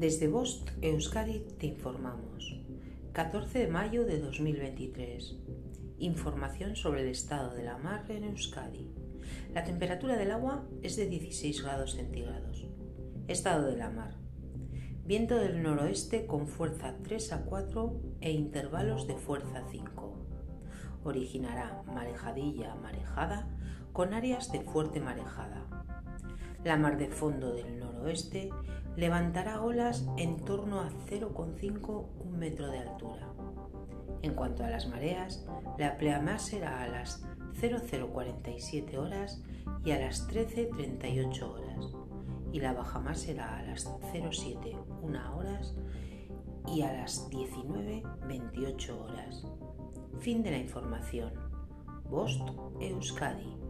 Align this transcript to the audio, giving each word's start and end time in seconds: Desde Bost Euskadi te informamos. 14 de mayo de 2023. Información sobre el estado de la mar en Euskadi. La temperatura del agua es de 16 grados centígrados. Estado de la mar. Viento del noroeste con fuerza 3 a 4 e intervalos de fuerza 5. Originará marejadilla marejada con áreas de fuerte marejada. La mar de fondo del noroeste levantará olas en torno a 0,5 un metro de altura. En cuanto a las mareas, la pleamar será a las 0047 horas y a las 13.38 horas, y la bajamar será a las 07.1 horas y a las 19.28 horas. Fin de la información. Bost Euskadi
Desde 0.00 0.28
Bost 0.28 0.70
Euskadi 0.80 1.40
te 1.58 1.66
informamos. 1.66 2.58
14 3.12 3.58
de 3.58 3.66
mayo 3.66 4.06
de 4.06 4.18
2023. 4.18 5.36
Información 5.98 6.74
sobre 6.74 7.02
el 7.02 7.08
estado 7.08 7.52
de 7.52 7.64
la 7.64 7.76
mar 7.76 8.06
en 8.08 8.24
Euskadi. 8.24 8.94
La 9.52 9.62
temperatura 9.62 10.16
del 10.16 10.30
agua 10.30 10.66
es 10.82 10.96
de 10.96 11.04
16 11.04 11.62
grados 11.62 11.96
centígrados. 11.96 12.66
Estado 13.28 13.66
de 13.66 13.76
la 13.76 13.90
mar. 13.90 14.16
Viento 15.04 15.36
del 15.36 15.62
noroeste 15.62 16.24
con 16.24 16.48
fuerza 16.48 16.96
3 17.02 17.32
a 17.34 17.44
4 17.44 18.00
e 18.22 18.32
intervalos 18.32 19.06
de 19.06 19.16
fuerza 19.16 19.64
5. 19.70 20.16
Originará 21.04 21.82
marejadilla 21.84 22.74
marejada 22.74 23.54
con 23.92 24.14
áreas 24.14 24.50
de 24.50 24.62
fuerte 24.62 24.98
marejada. 24.98 25.99
La 26.64 26.76
mar 26.76 26.98
de 26.98 27.08
fondo 27.08 27.54
del 27.54 27.78
noroeste 27.78 28.50
levantará 28.96 29.62
olas 29.62 30.06
en 30.18 30.36
torno 30.44 30.80
a 30.80 30.90
0,5 31.08 32.06
un 32.22 32.38
metro 32.38 32.68
de 32.68 32.78
altura. 32.78 33.28
En 34.22 34.34
cuanto 34.34 34.62
a 34.62 34.68
las 34.68 34.86
mareas, 34.86 35.46
la 35.78 35.96
pleamar 35.96 36.38
será 36.38 36.82
a 36.82 36.88
las 36.88 37.24
0047 37.58 38.98
horas 38.98 39.42
y 39.84 39.92
a 39.92 40.00
las 40.00 40.28
13.38 40.28 41.42
horas, 41.42 41.96
y 42.52 42.60
la 42.60 42.74
bajamar 42.74 43.16
será 43.16 43.58
a 43.58 43.62
las 43.62 43.86
07.1 44.12 45.36
horas 45.36 45.74
y 46.66 46.82
a 46.82 46.92
las 46.92 47.30
19.28 47.30 48.90
horas. 49.00 49.46
Fin 50.18 50.42
de 50.42 50.50
la 50.50 50.58
información. 50.58 51.32
Bost 52.10 52.42
Euskadi 52.80 53.69